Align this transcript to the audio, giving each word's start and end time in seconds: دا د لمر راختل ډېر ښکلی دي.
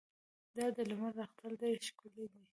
دا 0.55 0.65
د 0.75 0.79
لمر 0.89 1.11
راختل 1.21 1.51
ډېر 1.61 1.77
ښکلی 1.87 2.25
دي. 2.33 2.43